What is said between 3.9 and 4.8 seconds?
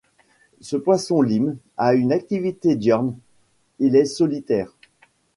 est solitaire.